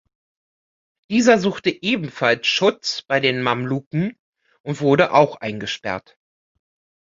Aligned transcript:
Dieser 1.11 1.37
suchte 1.37 1.69
ebenfalls 1.69 2.47
Schutz 2.47 3.03
bei 3.03 3.19
den 3.19 3.43
Mamluken 3.43 4.17
und 4.63 4.81
wurde 4.81 5.13
auch 5.13 5.35
eingesperrt. 5.41 6.17